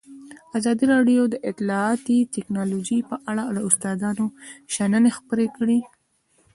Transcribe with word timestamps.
ازادي 0.57 0.85
راډیو 0.93 1.21
د 1.29 1.35
اطلاعاتی 1.49 2.17
تکنالوژي 2.35 2.99
په 3.09 3.15
اړه 3.29 3.43
د 3.55 3.59
استادانو 3.67 4.25
شننې 4.73 5.11
خپرې 5.17 5.47
کړي. 5.57 5.79